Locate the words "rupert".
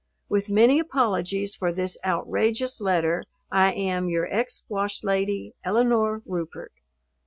6.25-6.73